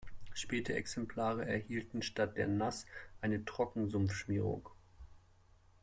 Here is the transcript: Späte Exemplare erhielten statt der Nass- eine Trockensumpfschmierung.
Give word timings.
Späte 0.33 0.73
Exemplare 0.73 1.45
erhielten 1.45 2.01
statt 2.01 2.35
der 2.35 2.47
Nass- 2.47 2.87
eine 3.21 3.45
Trockensumpfschmierung. 3.45 4.67